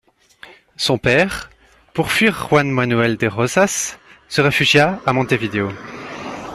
Son 0.77 0.97
père, 0.97 1.51
pour 1.93 2.11
fuir 2.11 2.33
Juan 2.49 2.71
Manuel 2.71 3.17
de 3.17 3.27
Rosas, 3.27 3.99
se 4.29 4.41
réfugia 4.41 4.99
à 5.05 5.13
Montevideo. 5.13 5.71